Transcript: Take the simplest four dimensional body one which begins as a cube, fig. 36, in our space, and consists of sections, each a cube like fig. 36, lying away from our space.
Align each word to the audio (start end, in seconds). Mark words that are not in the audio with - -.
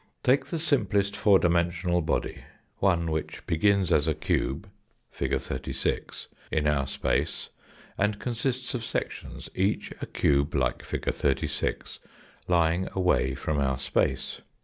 Take 0.23 0.45
the 0.47 0.57
simplest 0.57 1.15
four 1.15 1.37
dimensional 1.37 2.01
body 2.01 2.43
one 2.79 3.11
which 3.11 3.45
begins 3.45 3.91
as 3.91 4.07
a 4.07 4.15
cube, 4.15 4.67
fig. 5.11 5.39
36, 5.39 6.27
in 6.51 6.65
our 6.65 6.87
space, 6.87 7.49
and 7.99 8.17
consists 8.17 8.73
of 8.73 8.83
sections, 8.83 9.47
each 9.53 9.91
a 10.01 10.07
cube 10.07 10.55
like 10.55 10.83
fig. 10.83 11.05
36, 11.05 11.99
lying 12.47 12.87
away 12.95 13.35
from 13.35 13.59
our 13.59 13.77
space. 13.77 14.41